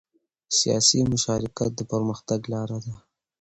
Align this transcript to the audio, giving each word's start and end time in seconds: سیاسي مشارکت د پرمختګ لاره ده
سیاسي 0.59 0.99
مشارکت 1.11 1.71
د 1.75 1.81
پرمختګ 1.91 2.39
لاره 2.53 2.77
ده 2.85 2.95